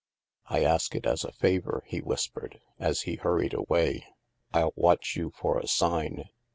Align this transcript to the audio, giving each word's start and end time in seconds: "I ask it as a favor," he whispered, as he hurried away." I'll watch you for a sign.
"I 0.47 0.63
ask 0.63 0.95
it 0.95 1.05
as 1.05 1.23
a 1.23 1.31
favor," 1.31 1.83
he 1.85 2.01
whispered, 2.01 2.59
as 2.79 3.01
he 3.01 3.17
hurried 3.17 3.53
away." 3.53 4.07
I'll 4.51 4.73
watch 4.75 5.15
you 5.15 5.29
for 5.29 5.59
a 5.59 5.67
sign. 5.67 6.29